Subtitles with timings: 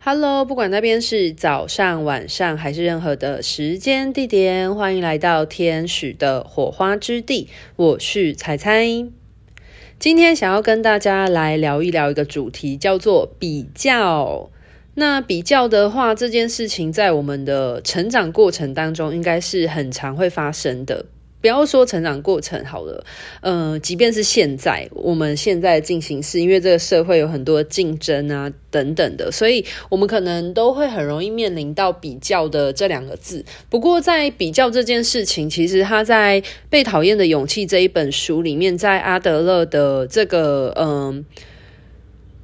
[0.00, 7.48] Hello，不管那边是早上、晚上还是任何的时间地点，欢迎来到天使的火花之地。
[7.74, 8.86] 我是彩彩，
[9.98, 14.48] 今天想要跟大家来聊一聊一个主题，叫做比较。
[14.94, 21.06] 那比较的话，这件事情在我们的成长过程当中，应该是很常会发生的。
[21.40, 23.04] 不要说成长过程好了，
[23.40, 33.44] 呃，即便是现在，我们现在进行式，因为这个社会有很多竞争啊等等的，所以我们可能都会很容易面临到比较的这两个字。
[33.70, 41.24] 不过，在比较这件事情，其实他在《被讨厌的勇气》这一本书里面，在阿德勒的这个嗯。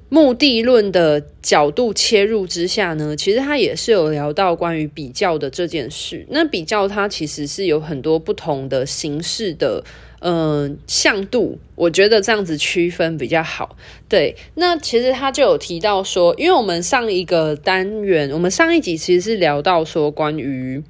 [0.09, 6.25] 目的论的角度切入之下呢，其实他也是有聊到关于比较的这件事。
[6.29, 9.83] 那比较它其实是有很多不同的形式的，
[10.21, 11.59] 嗯、呃，向度。
[11.75, 13.77] 我觉得这样子区分比较好。
[14.09, 20.81] 对，那其实他就有提到说，因为我们上一个单元，我们上一集其实是聊到说关于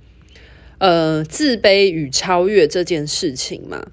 [0.79, 3.87] 呃自卑与超越这件事情嘛。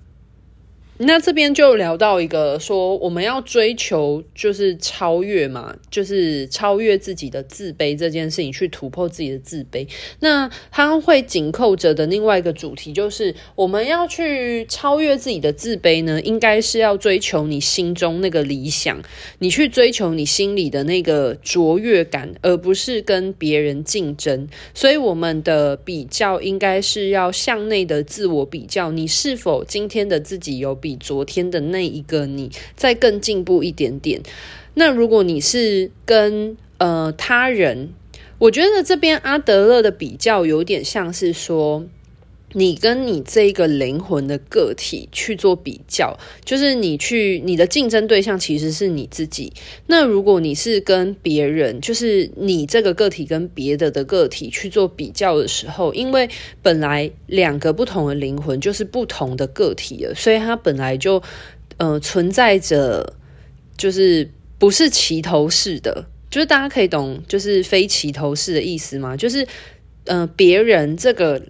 [1.04, 9.88] 那这边就聊到一个说，我们要追求就是超越嘛，就是超越自己的自卑这件事情，去突破自己的自卑。
[10.20, 19.02] 那它会紧扣着的另外一个主题就是，我们要去超越自己的自卑呢，应该是要追求你心中那个理想，
[19.40, 24.48] 你去追求你心里的那个卓越感，而不是跟别人竞争。
[24.76, 30.91] 所以我们的比较应该是要向内的自我比较，你是否今天的自己有比。
[30.92, 34.22] 比昨天的那一个你再更进步一点点。
[34.74, 37.94] 那如果你是跟呃他人，
[38.40, 41.86] 我觉得这边阿德勒的比较有点像是说。
[42.54, 49.54] 你跟你这一个灵魂的个体去做比较，就是你去你的竞争对象其实是你自己。
[49.88, 56.30] 那如果你是跟别人，就是你这个个体跟别的的个体去做比较的时候，因为
[56.62, 61.24] 本来两个不同的灵魂就是不同的个体了，所以它本来就
[61.78, 63.14] 呃存在着，
[63.78, 64.30] 就是
[64.60, 69.16] 不是齐头式的，就是大家可以懂，就是非齐头式的意思吗？
[69.16, 69.48] 就是
[70.04, 71.42] 呃别人这个。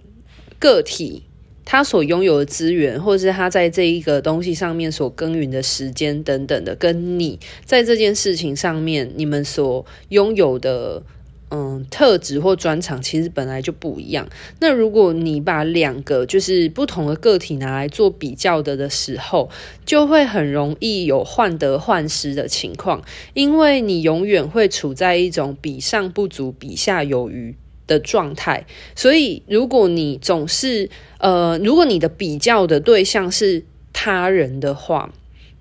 [0.62, 1.24] 个体
[1.64, 11.02] 他所拥有的资源，或者是他在这一个东西上面所耕耘的时间等等的，跟你在这件事情上面你们所拥有的
[11.50, 14.28] 嗯特质或专长，其实本来就不一样。
[14.60, 19.50] 那如果你把两个就是不同的个体拿来做比较的的时候，
[19.84, 23.02] 就会很容易有患得患失的情况，
[23.34, 27.56] 因为你永远会处在一种比上不足，比下有余。
[27.86, 30.88] 的状态，所以如果你总是
[31.18, 35.12] 呃，如果你的比较的对象是他人的话，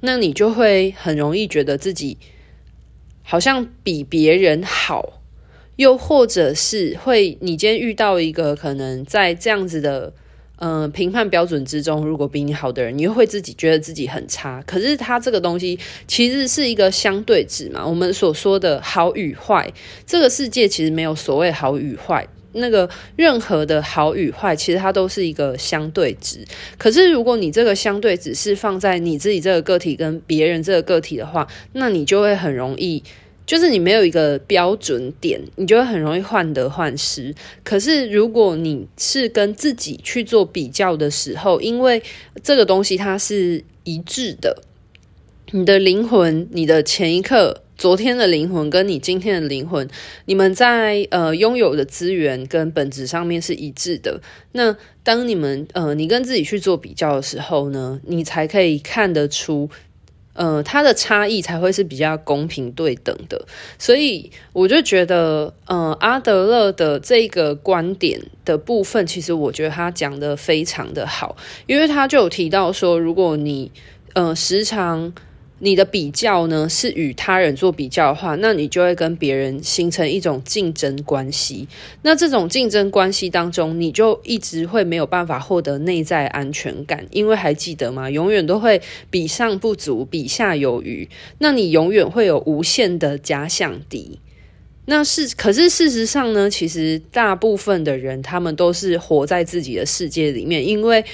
[0.01, 2.17] 那你就会很容易觉得自己
[3.23, 5.21] 好像比别人好，
[5.75, 10.13] 又或者是会你今天遇到一个可能在这样子的。
[10.63, 14.63] 嗯、呃，评判标准之中，如果比你好的人，你又会自己觉得自己很差。
[14.67, 15.77] 可是他这个东西
[16.07, 17.83] 其实是一个相对值嘛。
[17.85, 19.67] 我们所说的好与坏，
[20.05, 22.27] 这个世界其实没有所谓好与坏。
[22.53, 26.45] 那个任何的好与坏，其实它都是一个相对值。
[26.77, 33.01] 可是如果你这个相对值是放在你自己这个个体跟别人这个个体的话，那你就会很容易。
[33.51, 37.35] 就是你没有一个标准点，你就会很容易患得患失。
[37.65, 42.01] 可是如果你是跟自己去做比较的时候，因为
[42.41, 44.63] 这个东西它是一致的，
[45.51, 49.85] 你的灵魂，你的前一刻、昨天的灵魂跟你今天的灵魂，
[50.23, 54.21] 你们在呃拥有的资源跟本质上面是一致的。
[54.53, 59.69] 那当你们呃你跟自己去做比较的时候呢，你才可以看得出。
[60.33, 63.45] 呃，他的差异才会是比较公平对等的，
[63.77, 71.35] 所以我就觉得，呃，阿德勒的这个观点的部分，其实我觉得他讲的非常的好，
[71.67, 73.71] 因为他就有提到说，如果你
[74.13, 75.13] 呃时常。
[75.63, 81.67] 你的比较呢，是与他人做比较的话，那你就会跟别人形成一种竞争关系。
[82.01, 88.09] 那这种竞争关系当中，你就一直会没有办法获得内在安全感，因为还记得吗？
[88.09, 88.81] 永远都会
[89.11, 91.07] 比上不足，比下有余。
[91.37, 94.19] 那你永远会有无限的假想敌。
[94.85, 101.05] 那是，可是事实上呢，其实大部分的人他们都是活在自己的世界里面，因为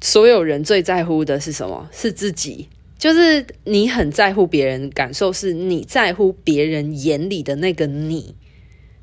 [0.00, 1.88] 所有人最在乎的是什么？
[1.90, 2.68] 是自己。
[3.00, 8.36] 就是你很在乎别人感受，是你在乎别人眼里的那个你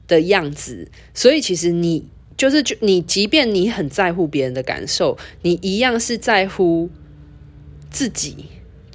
[0.08, 2.06] 的样子，所以其实你
[2.38, 6.90] 就是就你，即便你很在乎别人的感受，你一样是在乎
[7.90, 8.36] 自己。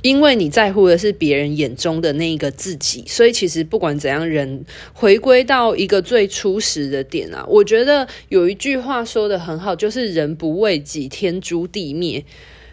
[0.03, 12.25] 因为你在乎的是别人眼中的那一个自己，所以其实不管怎样，人回归到一个最初始的点啊，我觉得有一句话说得很好，就是“人不为己，天诛地灭”。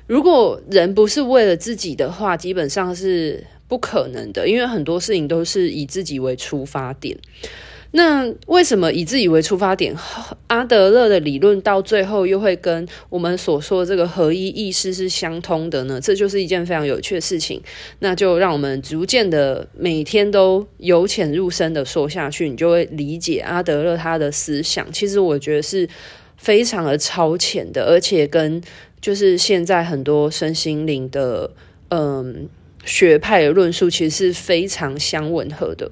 [0.09, 7.15] 如果人不是为了自己的话，基本上是不可能的，因为很多事情都是以自己为出发点。
[7.91, 9.95] 那为什么以自己为出发点？
[10.47, 16.01] 阿德勒的理论到最后又会跟我们所说的这个合一意识是相通的呢？
[16.01, 17.61] 这就是一件非常有趣的事情。
[17.99, 24.91] 那就让我们逐渐的每天都由浅入深的说下去，你就会理解阿德勒他的思想。
[24.91, 25.87] 其实我觉得是
[26.37, 28.61] 非常的超前的，而且跟
[29.01, 31.49] 就是现在很多身心灵的
[31.89, 32.47] 嗯
[32.85, 35.89] 学派的论述，其实是非常相吻合的。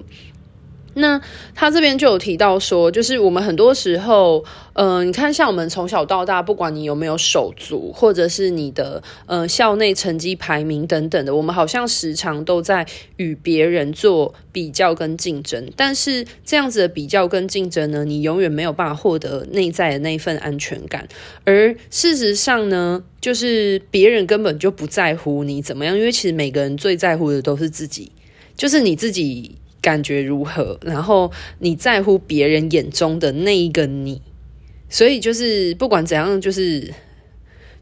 [0.98, 1.20] 那
[1.54, 12.84] 他这边就有提到说，就是我们很多时候，嗯、你看，像我们从小到大，不管你有没有手足，或者是你的呃校内成绩排名等等的，我们好像时常都在
[13.16, 15.70] 与别人做比较跟竞争。
[15.76, 21.08] 但是这样子的比较跟竞争呢，你永远没有办法获得内在的那份安全感。
[21.44, 28.10] 而事实上呢，就是别人根本就不在乎你怎么样，因为其实每个人最在乎的都是自己，
[28.56, 29.56] 就是你自己。
[29.88, 30.78] 感觉如何？
[30.82, 34.20] 然后你在乎别人眼中的那一个你，
[34.90, 36.92] 所以就是不管怎样，就是。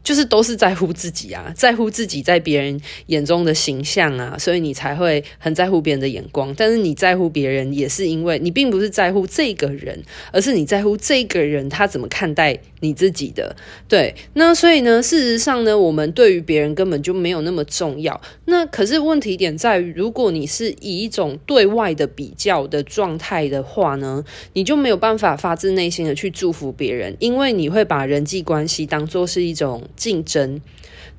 [0.07, 6.55] 就是都是在乎自己啊，在乎自己在别人眼中的形象啊，所以你才会很在乎别人的眼光。
[6.55, 10.01] 但是你在乎别人，也是因为你并不是在乎这个人，
[10.31, 13.53] 而是你在乎这个人他怎么看待你自己的。
[13.89, 18.21] 对，那所以呢，事实上呢，我们对于别人根本就没有那么重要。
[18.45, 29.83] 那可是问题点在于，如果你是以一种对外的比较的状态的话呢，你就没有办法发自内心的去祝福别人，因为你会把人际关系当作是一种。
[29.97, 30.61] 竞争，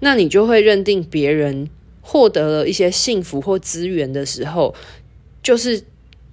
[0.00, 1.69] 那你就会认定别人
[2.00, 4.75] 获得了一些幸福或资源的时候，
[5.42, 5.82] 就是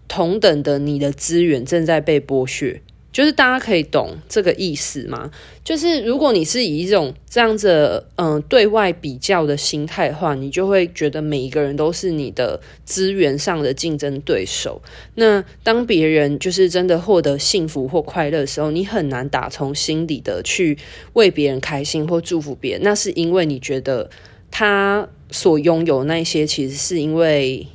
[0.07, 2.81] 同等的，你的资源正在被剥削。
[3.15, 5.31] 就是大家可以懂这个意思吗？
[5.63, 14.81] 就是如果你是以一种这样子嗯、对外比较的心态的话，你就会觉得每一个人都是你的资源上的竞争对手。
[15.13, 20.77] 那当别人就是真的获得幸福或快乐的时候，你很难打从心底的去
[21.13, 22.81] 为别人开心或祝福别人。
[22.83, 24.09] 那是因为你觉得
[24.51, 27.65] 他所拥有那些，其实是因为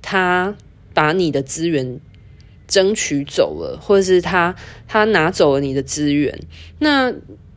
[0.00, 0.56] 他
[0.94, 1.98] 把你的资源。
[2.68, 4.54] 争取走了，或者是他
[4.86, 6.38] 他拿走了你的资源，
[6.78, 7.12] 那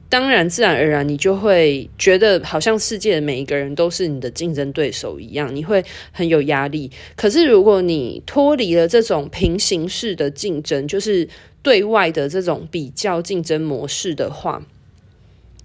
[0.10, 6.90] 当然自然而然你就会觉得好像世界的每一个人都是你的竞争对手一样，你会很有压力。
[7.16, 11.28] 可是如果你脱离了这种平行式的竞争，就是
[11.62, 14.66] 对外的这种比较竞争模式的话，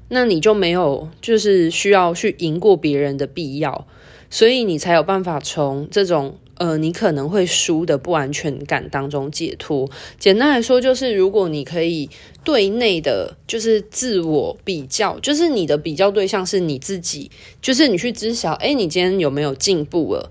[0.09, 3.87] 那你就没有就是需要去赢过别人的必要，
[4.29, 6.39] 所以你才有办法从这种。
[6.59, 9.91] 呃，你可能会输的不安全感当中解脱。
[10.19, 12.09] 简单来说，就是如果你可以
[12.45, 17.31] 对内的，就是自我比较，就是你的比较对象是你自己，
[17.61, 20.31] 就是你去知晓，哎，你今天有没有进步了？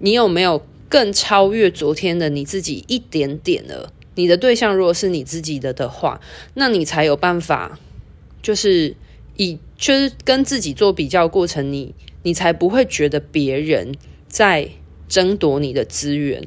[0.00, 3.90] 你有没有更超越昨天的你自己一点点了？
[4.16, 6.20] 你的对象如果是你自己的的话，
[6.52, 7.78] 那你才有办法，
[8.42, 8.94] 就是
[9.38, 13.94] 以就是跟自己做比较过程，你你才不会觉得别人
[14.28, 14.68] 在。
[15.14, 16.42] 争夺你的资源，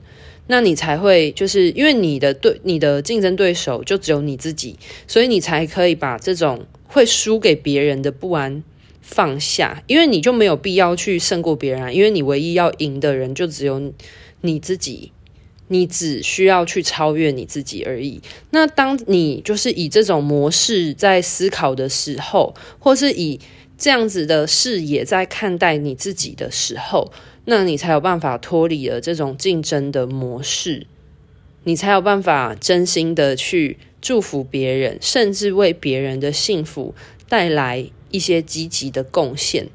[0.48, 4.76] 那你才会就是因为你的对你的竞争对手就只有你自己，
[5.08, 8.62] 所以你才可以把这种会输给别人的不安
[9.02, 13.94] 放下，因为你就没有必要去胜过别人，因为你唯一要赢的人就只有
[14.42, 15.14] 你自己，
[15.70, 18.22] 你只需要去超越你自己而已。
[18.52, 23.40] 那当你就是以这种模式在思考的时候，或是以
[23.78, 27.12] 这样子的视野在看待你自己的时候，
[27.50, 30.86] 那你才有办法脱离了这种竞争的模式，
[31.64, 36.94] 你才有办法真心的去祝福别人，甚至为别人的幸福
[37.30, 39.70] 带来一些积极的贡献。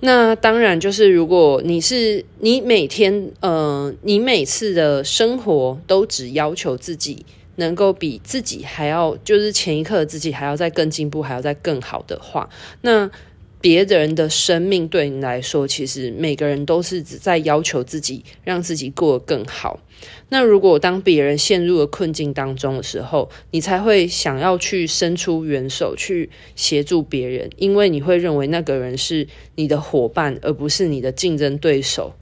[0.00, 7.26] 那当然，就是如果你是你每天，呃，你每次的生活都只要求自己
[7.56, 12.48] 能够比自己还要，就是前一刻自己还要再更进步，还要再更好的话，
[12.80, 13.10] 那。
[13.60, 19.80] 别人的生命对你来说，其实每个人都是在要求自己，让自己过得更好。
[20.28, 32.14] 那如果当别人陷入了困境当中的时候，你才会想要去伸出援手去协助别人，因为你会认为那个人是你的伙伴，而不是你的竞争对手。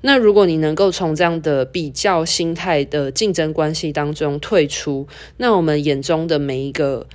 [0.00, 7.06] 那如果你能够从这样的比较心态的竞争关系当中退出，那我们眼中的每一个。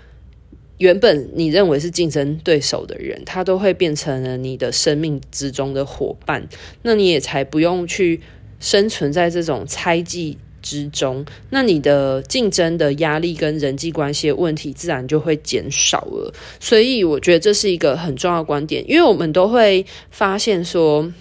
[0.78, 6.48] 原本你认为是竞争对手的人，他都会变成了你的生命之中的伙伴，
[6.84, 8.22] 那你也才不用去
[8.60, 16.32] 生存在这种猜忌之中，那你的竞争的压力跟人际关系的问题自然就会减少了。
[16.60, 21.12] 所以我觉得这是一个很重要的观点，因为我们都会发现说，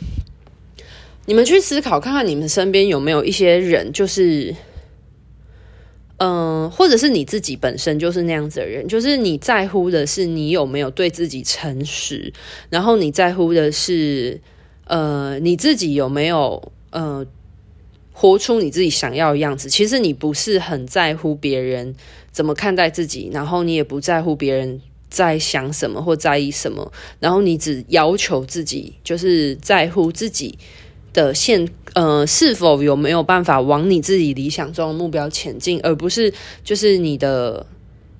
[1.24, 4.54] 你们去思考看看，你们身边有没有一些人，就是。
[6.18, 12.32] 嗯，或者是你自己本身就是那样子的人，就是你在乎的是你有没有对自己诚实，
[12.70, 14.40] 然后你在乎的是，
[14.84, 17.26] 呃，你自己有没有呃
[18.12, 19.68] 活出你自己想要的样子。
[19.68, 21.94] 其实你不是很在乎别人
[22.32, 24.80] 怎么看待自己，然后你也不在乎别人
[25.10, 30.58] 在想什么或在意什么，然后你只要求自己，就是在乎自己
[31.16, 31.68] 的现。
[31.96, 36.30] 呃，是否有没有办法往你自己理想中的目标前进，而不是
[36.62, 37.64] 就是你的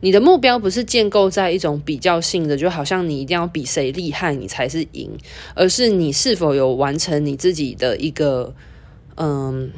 [0.00, 5.10] 你的目标不是建构在一种比较性的，就好像你一定要比谁厉害你才是赢，
[5.54, 8.54] 而是你是否有完成你自己的一个
[9.16, 9.70] 嗯。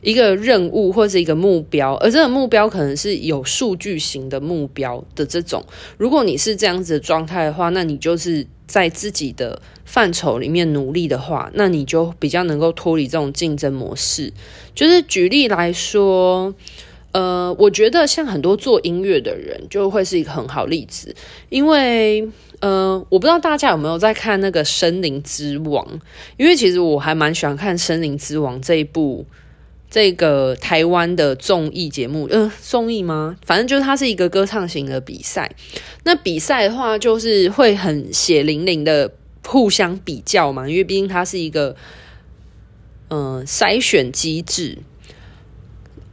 [0.00, 5.64] 一个任务或者一个目标，而这个目标可能是有数据型的目标的这种。
[5.96, 14.32] 如果你是这样子的状态的话，那你就是在自己的范畴里面努力的话，那你就比较能够脱离这种竞争模式。
[14.74, 16.54] 就是举例来说，
[17.10, 21.12] 呃，我觉得像很多做音乐的人就会是一个很好例子，
[21.48, 22.28] 因为
[22.60, 25.84] 呃，我不知道大家有没有在看那个《森林之王》，
[26.36, 29.26] 因为其实我还蛮喜欢看《森林之王》这一部。
[29.90, 33.36] 这个台湾的综艺节目，嗯、呃，综艺吗？
[33.46, 35.50] 反正就是它是一个歌唱型的比赛。
[36.04, 39.10] 那比赛的话，就是会很血淋淋的
[39.46, 41.74] 互相比较嘛，因为毕竟它是一个
[43.08, 44.76] 嗯、筛选机制，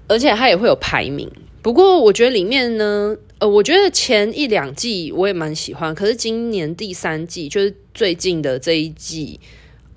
[0.08, 1.30] 而且它也会有排名。
[1.62, 9.42] 不过我觉得里面呢，呃，我觉得前一两季我也蛮喜欢，可是今年第三季就是最近的这一季，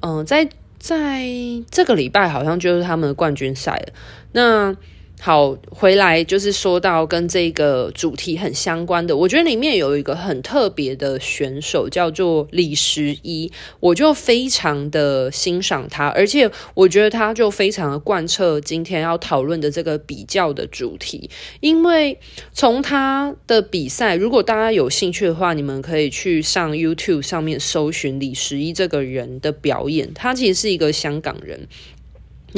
[0.01, 0.49] 嗯、在。
[0.79, 1.27] 在
[1.71, 3.93] 这个礼拜，好像就是他们的冠军赛了。
[4.33, 4.75] 那
[5.21, 21.29] 好，回来就是说到跟这个主题很相关的，我觉得里面有一个很特别的选手，叫做李十一，我就非常的欣赏他，而且我觉得他就非常的贯彻今天要讨论的这个比较的主题，
[21.61, 22.19] 因为
[22.53, 31.67] 从他的比赛，如果大家有兴趣的话，你们可以去上 YouTube 上面搜寻李十一这个人的表演，他其实是一个香港人。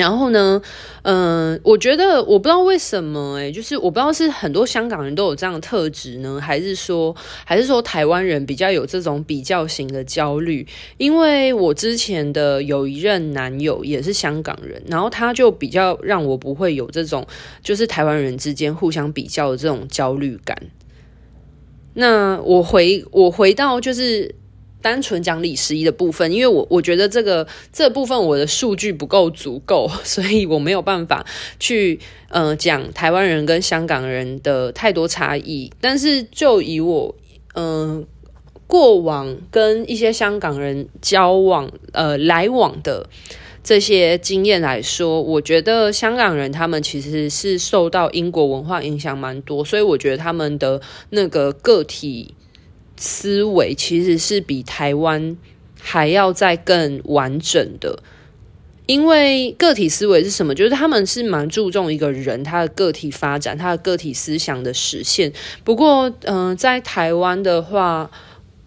[0.01, 0.61] 然后呢，
[1.03, 7.15] 嗯、我觉得我不知道为什么、欸，诶就是我不知道是很多香港人都有这样的特质呢，还是说，
[7.45, 10.67] 还是说台湾人比较有这种比较型的焦虑？
[10.97, 17.27] 因为我之前的有一任男友也是香港人，然后他就比较让我不会有这种，
[17.63, 20.57] 就是台湾人之间互相比较的这种焦虑感。
[21.95, 24.35] 那我回我回到就是。
[24.83, 31.25] 单纯讲李十一的部分，因为我我觉得这个这部分我的数据不够足够， 所以我没有办法
[31.59, 35.71] 去呃讲台湾人跟香港人的太多差异。
[35.81, 37.15] 但是就以我
[37.55, 38.05] 嗯、呃、
[38.67, 43.09] 过往跟一些香港人交往呃来往的
[43.63, 52.35] 这些经验来说，我觉得香港人他们其实是受到英国文化影响蛮多，所以我觉得他们的那个个体。
[53.01, 55.35] 思维其实是比台湾
[55.81, 58.03] 还要再更完整的，
[58.85, 60.55] 因为个体思维是什么？
[60.55, 65.33] 就是他们是蛮注重一个人他的个体发展，他的个体思想的实现。
[65.65, 68.11] 不过，嗯、在台湾的话，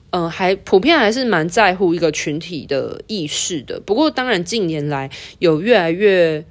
[0.09, 3.79] 嗯、呃，还普遍还是蛮在乎一个群体的意识的。
[3.79, 6.43] 不过，当然近年来有越来越。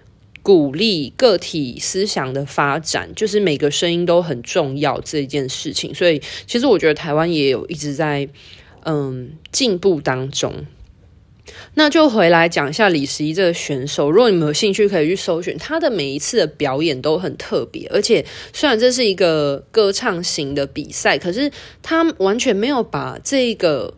[0.43, 5.95] 鼓励个体思想的发展，就是每个声音都很重要这一件事情。
[5.95, 8.29] 所以，其实我觉得台湾也有一直在
[8.85, 10.67] 嗯进步当中。
[11.75, 17.87] 那就回来讲一下李十一这个选手，如果你们有兴趣，可以去搜寻他的每一次的表演都很特别。
[17.89, 21.51] 而且，虽然这是一个歌唱型的比赛，可是
[21.83, 23.95] 他完全没有把这个。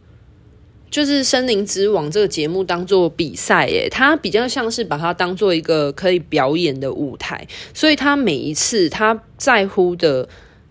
[0.95, 10.29] 就是《森林之王》这个节目当做比赛，诶，他比较像是把它当做一个可以表演的舞台，所以他每一次他在乎的，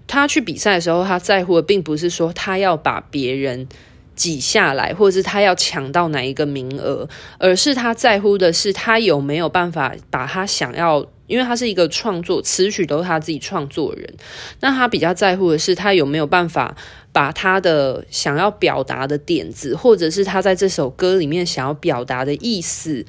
[0.08, 3.68] 他去比赛的时候，他在乎的并不是说他要把别人
[4.15, 7.06] 挤下来，或者是他要抢到哪一个名额，
[7.38, 11.06] 而是他在乎的是他有没有办法把他想要。
[11.27, 14.13] 因为他是一个创作词曲都是他自己创作的人，
[14.60, 16.75] 那他比较在乎的是他有没有办法
[17.12, 23.06] 把他的想要表达的点子，或者是他在这首歌里面想要表达的意思，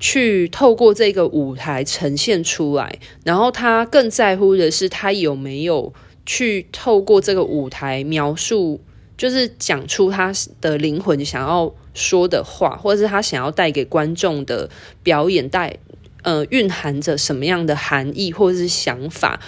[0.00, 2.98] 去透过这个舞台呈现出来。
[3.24, 5.92] 然后他更在乎的是他有没有
[6.26, 8.80] 去透过这个舞台描述，
[9.16, 14.68] 就是讲出他的灵魂想要说的话，或者是他想要带给观众的
[15.02, 15.76] 表演带
[16.24, 19.40] 呃蕴含着什么样的含义或者是想法。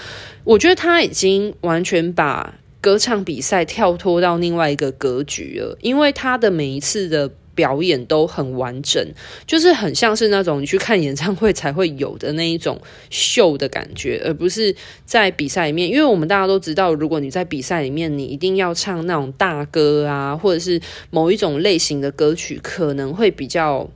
[0.44, 7.32] 我觉得他已经完全把歌唱比赛跳脱到另外一个格局了，因为他的每一次的。
[7.56, 9.02] 表演都很完整，
[9.46, 12.78] 就是很像是那种你去看演唱会才会有的那一种
[13.08, 15.88] 秀的感觉，而不是在比赛里面。
[15.88, 20.78] 因为我们大家都知道，如果你在比赛里面，你一定要唱那种大歌啊，或者是
[21.08, 23.88] 某一种类型的歌曲，可能会比较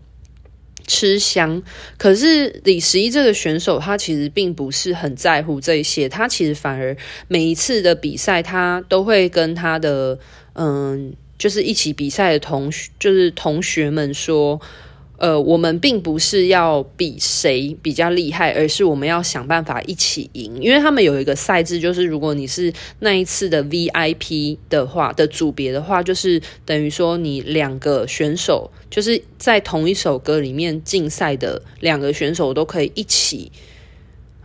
[0.91, 1.63] 吃香。
[1.97, 6.97] 可是李十一这个选手，他其实并不是很在乎这些，他其实反而
[7.29, 10.19] 每一次的比赛，他都会跟他的
[10.55, 11.15] 嗯。
[11.41, 14.61] 就是一起比赛的同学，就是同学们说，
[15.21, 20.59] 呃，我们并不是要比谁比较厉害，而是我们要想办法一起赢。
[20.63, 33.53] 因为他们有一个赛制，就是如果你是那一次的 VIP 的话的组别的话，就是等于说你两个选手就是在同一首歌里面竞赛的两个选手都可以一起，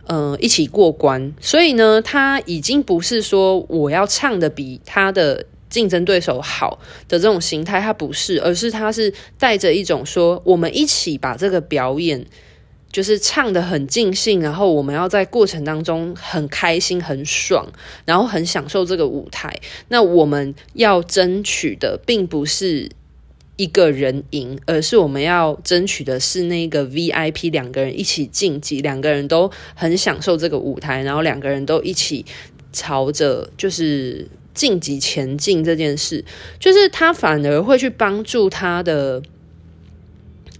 [0.06, 1.32] 呃，一起过关。
[1.40, 5.46] 所以呢，他已经不是说我要唱的比他的。
[5.68, 12.24] 竞争对手好的这种形态，他不是，而是他是带着一种说，我们一起把这个表演
[12.92, 17.66] 就是唱得很尽兴，然后我们要在过程当中很开心、很爽，
[18.04, 19.52] 然后很享受这个舞台。
[19.88, 22.88] 那我们要争取的并不是
[23.56, 32.24] 一个人赢，而是我们要争取的是那个 VIP 两个人一起晋级，两个人都很享受这个舞台，然后两个人都一起
[32.72, 34.28] 朝着就是。
[34.56, 36.24] 晋级前进这件事，
[36.58, 39.22] 就是他反而会去帮助他的，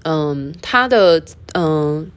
[0.05, 1.21] 嗯，他的
[1.55, 2.09] 嗯。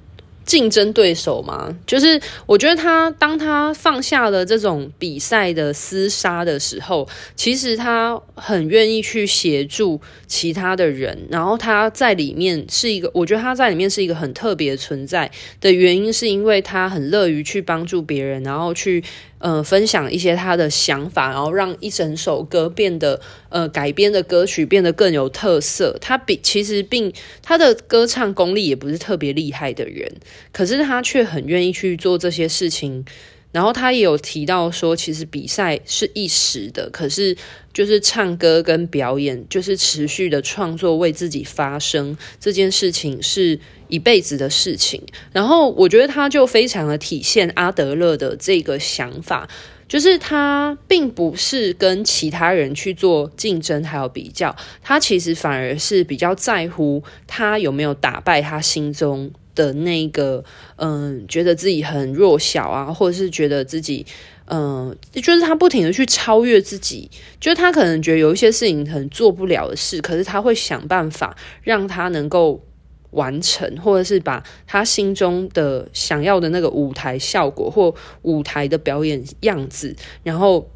[0.50, 15.29] 竞争对手嘛，就是我觉得他当他放下了这种比赛的厮杀的时候，其实他很愿意去协助其他的人，然后他在里面是一个，我觉得他在里面是一个很特别存在
[15.62, 19.03] 的原因，是因为他很乐于去帮助别人，然后去
[19.39, 25.98] 呃分享一些他的想法，然后让一整首歌变得呃改编的歌曲变得更有特色。
[26.00, 27.11] 他比其实并
[27.42, 30.09] 他的歌唱功力也不是特别厉害的人。
[30.51, 33.03] 可是他却很愿意去做这些事情，
[33.51, 37.35] 然后他也有提到说，其实比赛是一时的，可是
[37.74, 45.01] 就是唱歌跟表演，就是持续的创作，为自己发声这件事情是一辈子的事情。
[45.31, 49.50] 然后我觉得他就非常的体现阿德勒的这个想法，
[49.88, 59.31] 就是他并不是跟其他人去做竞争还有比较，他其实反而是比较在乎他有没有打败他心中。
[59.59, 60.41] 的那个，
[60.77, 64.05] 嗯，觉得自己很弱小啊，或者是觉得自己，
[64.45, 72.63] 嗯，就是他不停的去超越自己，就是他可能觉得有一些事情很做不了的事，可是他会想办法让他能够
[73.11, 79.93] 完成，或者是把他心中的想要的那个舞台效果或舞台的表演样子，
[80.24, 80.69] 然后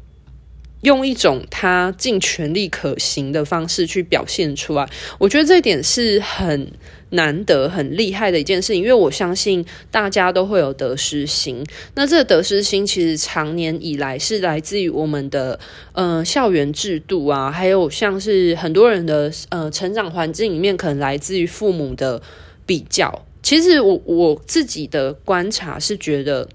[0.82, 4.86] 用一种他尽全力可行的方式去表现出来。
[5.18, 6.70] 我觉得这一点是很。
[7.14, 11.64] 难得很厉害的一件事情，因为我相信大家都会有得失心。
[11.94, 15.58] 那这个得失心其实长年以来是来自于我们的
[15.92, 22.20] 呃校园制度啊，还有像是很多人的呃成长环境里面，可能来自于父母的
[22.64, 23.24] 比较。
[23.42, 26.48] 其实我我自己的观察是觉得。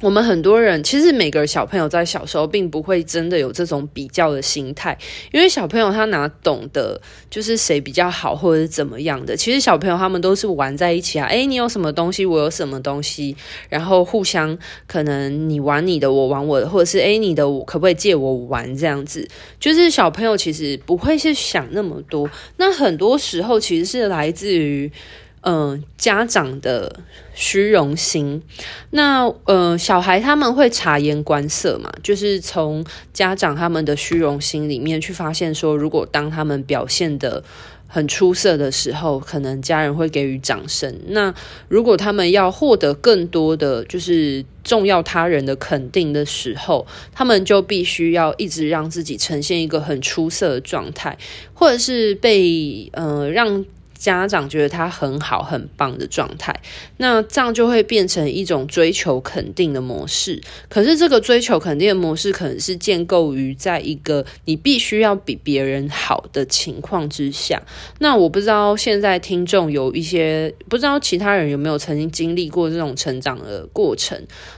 [0.00, 4.96] 我们很多人其实每个小朋友在小时候并不会真的有这种比较的心态，
[5.32, 9.36] 因为小朋友他哪懂得就是谁比较好或者怎么样的。
[9.36, 13.36] 其实小朋友他们都是玩在一起啊，诶，你有什么东西，我有什么东西，
[13.68, 14.56] 然后互相
[14.86, 19.26] 可能你玩你的，我玩我的，或者是诶，你的我可不可以借我玩这样子。
[19.58, 24.92] 就是小朋友其实不会去想那么多，那很多时候其实是来自于。
[25.42, 27.00] 嗯、家长的
[27.32, 28.42] 虚荣心，
[28.90, 37.42] 那呃，小孩他们会察言观色嘛，就是从家长他们的虚荣心里面去发现说，如果当他们表现得
[37.86, 40.94] 很出色的时候，可能家人会给予掌声。
[41.06, 41.32] 那
[41.68, 51.16] 如果他们要获得更多的就是重要他人的肯定的时候，他们就必须要一直让自己呈现一个很出色的状态，
[51.54, 53.64] 或者是被呃让。
[53.98, 56.54] 家长觉得他很好、很棒的状态，
[56.98, 60.40] 那这样就会变成一种追求肯定的模式。
[60.68, 67.60] 可是这个追求肯定的模式，可能是建构于在一个你必须要比别人好的情况之下。
[67.98, 74.16] 那我不知道现在听众有一些，不知道其他人有没有曾经经历过这种成长的过程。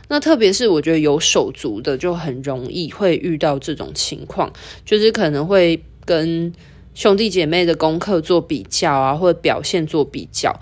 [0.08, 4.52] 那特别是我觉得有手足的，就很容易会遇到这种情况，
[4.84, 6.52] 就是可能会跟。
[7.00, 10.54] 兄弟姐妹的功课做比较啊，或者表现做比较，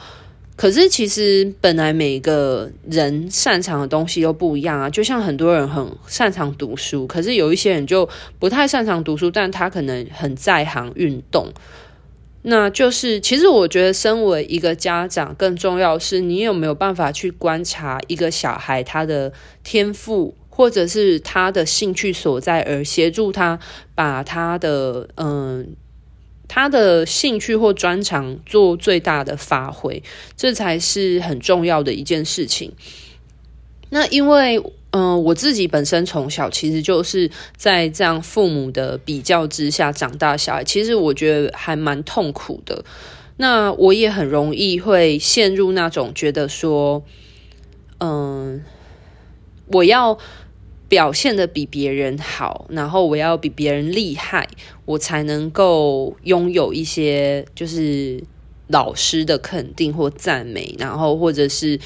[0.54, 4.88] 可是其实本来每个人擅长的东西都不一样啊。
[4.88, 11.48] 就像很多人很擅长读书，可是有一些人就不太擅长读书，但他可能很在行运动。
[12.42, 19.32] 那就是，其实我觉得，身为一个家长，更重要是你有没有办法去观察一个小孩他的
[19.64, 23.58] 天赋，或者是他的兴趣所在，而协助他
[23.96, 25.74] 把他的嗯。
[26.48, 30.02] 他的兴趣或专长做最大的发挥，
[30.34, 32.72] 这才是很重要的一件事情。
[33.90, 42.84] 那因为，嗯、我自己本身从小其实就是在这样父母的比较之下长大小孩，其实我觉得还蛮痛苦的。
[43.36, 47.04] 那我也很容易会陷入那种觉得说，
[48.00, 48.64] 嗯、
[49.66, 50.18] 我要。
[50.88, 54.48] 表现的比别人好，然后我要比别人厉害，
[54.84, 58.22] 我才能够拥有一些就是
[58.68, 61.78] 老师的肯定或赞美，然后或者是。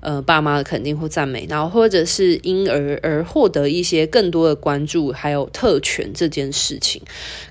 [0.00, 7.02] 呃，爸妈的肯定或赞美，然后或者是因而而获得一些更多的关注，还有特权这件事情。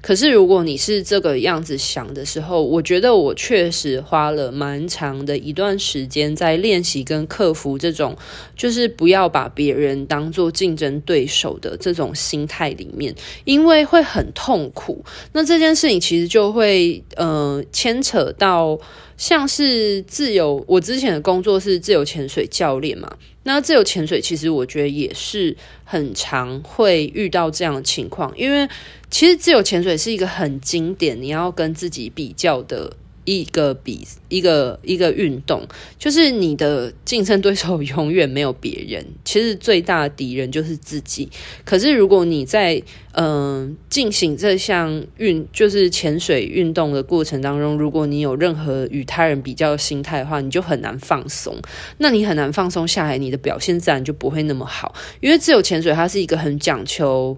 [0.02, 8.16] 可是，如果你是这个样子想的时候，我觉得我确实花了蛮长的一段时间在练习跟克服这种，
[8.56, 15.04] 就是不要把别人当做竞争对手的这种心态里面，因为会很痛苦。
[15.34, 18.80] 那这件事情其实就会呃牵扯到。
[19.18, 23.12] 像是自由，我之前的工作是自由潜水水教练嘛，
[23.44, 28.70] 那自由潜水其实我觉得也是很常会遇到这样的情况，因为
[29.10, 32.94] 其实自由潜水是一个很经典，你要跟自己比较的。
[33.28, 35.68] 一个比一个一个运动，
[36.00, 41.30] 就是你的竞争对手永远没有别人，其实最大的敌人就是自己。
[41.66, 42.82] 可是如果你在
[43.20, 51.60] 嗯、进行这项运就是潜水运动的过程当中，如果你有任何与他人比较的心态的话，你就很难放松。
[51.98, 54.94] 那你很难放松下来，你的表现自然就不会那么好。
[55.20, 57.36] 因为自由潜水它是一个很讲求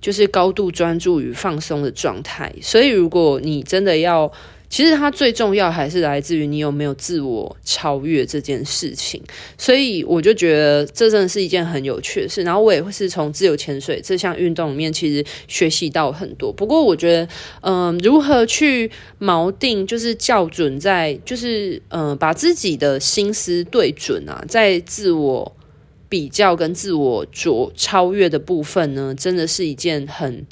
[0.00, 4.32] 就是高度专注与放松的状态，所以如果你真的要。
[4.76, 9.18] 其实它最重要还是来自于你有没有自我超越这件事情，
[9.56, 12.42] 所以我就觉得这真的是一件很有趣的事。
[12.42, 16.52] 然后我也会是从自由潜水这项运动里面，其实学习到很多。
[16.52, 17.28] 不过我觉得，
[17.62, 25.56] 嗯、如何去锚定，就是校准在，就是嗯、把自己的心思对准啊，在自我
[26.10, 30.44] 比较跟自我卓超越的部分呢，真的是一件很。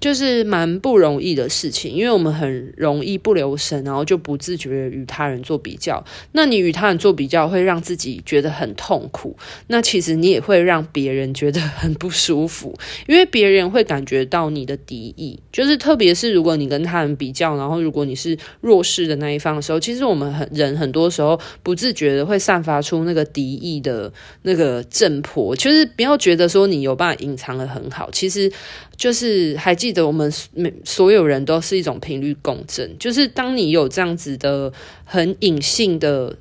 [0.00, 6.04] 就是蛮不容易的事情，因为我们很容易不留神，然后就不自觉与他人做比较。
[6.32, 9.36] 那你与他人做比较，会让自己觉得很痛苦。
[9.66, 15.38] 那其实你也会让别人觉得很不舒服，因为别人会感觉到你的敌意。
[15.52, 25.56] 就是特别是如果你跟他人比较，然后如果你是弱势的那一方的时候，其实我们很人很多时候不自觉的会散发出那个敌意的那个震波。
[25.56, 28.50] 就是不要觉得说你有办法隐藏得很好，其实。
[28.98, 34.70] 就是还记得我们每所有人都是一种频率共振，就是当你有这样子的
[35.04, 36.36] 很隐性的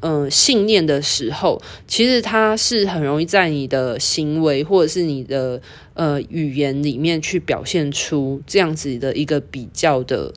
[0.00, 5.62] 嗯、信念的时候，其实它是很容易在你的行为或者是你的
[5.94, 10.34] 呃语言里面去表现出这样子的一个比较的。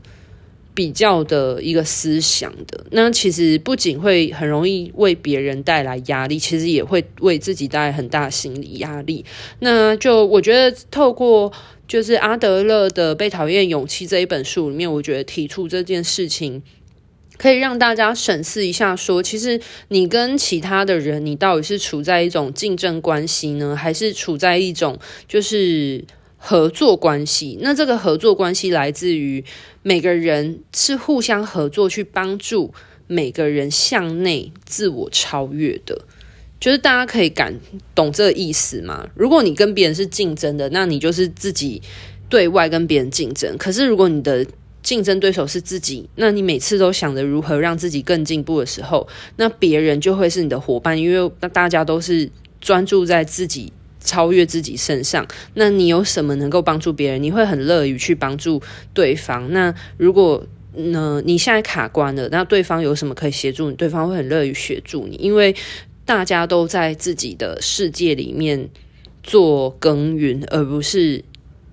[0.76, 9.24] 比较的一个思想的，那其实不仅会很容易为别人带来压力，其实也会为自己带来很大心理压力。
[9.60, 11.52] 那就我觉得，透过
[11.88, 16.62] 就是阿德勒的《被讨厌勇气》这一本书里面，我觉得提出这件事情，
[17.38, 26.04] 可以让大家审视一下说，说其实你跟其他的人，你到底是处在一种竞争关系呢，还是处在一种就是。
[26.48, 29.44] 合作关系，那这个合作关系来自于
[29.82, 32.72] 每个人是互相合作去帮助
[33.08, 36.00] 每个人向内自我超越的，
[36.60, 37.60] 就是大家可以感
[37.96, 39.10] 懂这个意思吗？
[39.16, 41.82] 如果你跟别人是竞争的，那你就是自己
[42.30, 43.58] 对外跟别人竞争。
[43.58, 44.46] 可是如果你的
[44.84, 52.30] 竞争对手是自己，那你每次都想着如何让自己更进步的时候，那别人就会是你的伙伴，因为那大家都是
[52.62, 53.74] 专注在自己。
[54.06, 57.22] 超越自己身上，那你有什么能够帮助别人？
[57.22, 58.62] 你会很乐于去帮助
[58.94, 59.52] 对方。
[59.52, 63.76] 那如果呢，你现在卡关了，那对方有什么可以协助你？
[63.76, 65.54] 对方会很乐于协助你，因为
[66.06, 68.70] 大家都在自己的世界里面
[69.24, 71.24] 做耕耘，而不是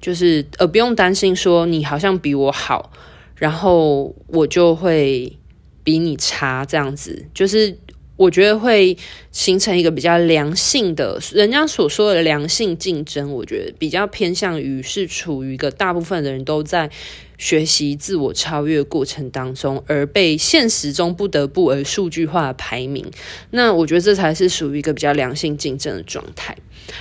[0.00, 2.90] 就是呃，不用担心说你好像比我好，
[3.36, 5.36] 然后我就会
[5.84, 7.78] 比你差这样子，就是。
[8.22, 8.96] 我觉得会
[9.32, 16.88] 形成一个比较良性的，人家所说的良性竞争，我觉得比较偏向于是处于一个大部分的人都在
[17.36, 23.04] 学习自我超越过程当中，而被现实中不得不而数据化的排名。
[23.50, 26.56] 那我觉得这才是属于一个比较良性竞争的状态。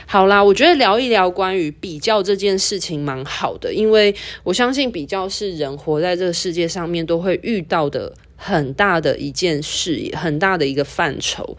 [0.07, 8.11] 好啦，我觉得聊一聊关于比较这件事情蛮好的，因为我相信比较是人活在这个世界上面都会遇到的。
[8.43, 11.55] 很大的一件事，很大的一个范畴。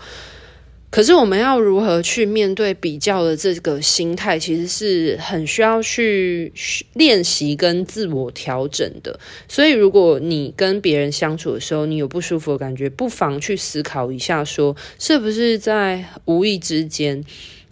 [0.91, 6.53] 可是我们要如何去面对比较的这个心态，其实是很需要去
[6.95, 9.19] 练习跟自我调整的。
[9.49, 17.25] 所以，如果你跟别人相处的时候，你有不舒服的感觉，不妨去思考一下，说是不是在无意之间，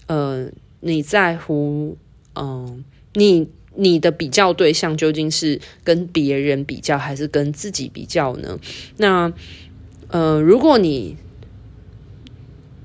[0.06, 0.46] 呃，
[0.80, 1.98] 你在乎，
[2.36, 3.48] 嗯、你。
[3.76, 8.58] 你的比较对象究竟是跟别人比较，还是跟自己比较呢？
[8.96, 9.32] 那，
[10.08, 11.16] 呃，如果你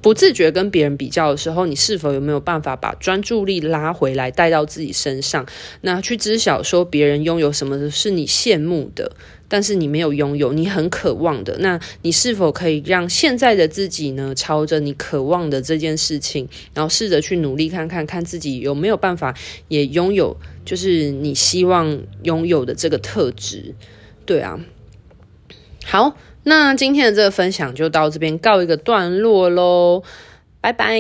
[0.02, 5.44] 不自觉跟别人比较的时候，你是否有没有办法把专注力拉回来，带到自己身上？
[5.82, 9.12] 那去知晓说别人拥有什么是你羡慕的？
[9.48, 19.34] 但是你没有拥有，你很渴望的，那你是否可以让现在的自己呢，朝着你渴望的这件事情，然后试着去努力看看，看自己有没有办法
[19.68, 23.76] 也拥有，就是你希望拥有的这个特质，
[24.26, 24.60] 对啊。
[25.86, 30.02] 好，那今天的这个分享就到这边告一个段落喽，
[30.60, 31.00] 拜拜。